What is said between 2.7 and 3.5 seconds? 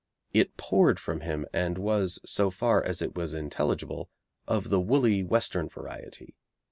as it was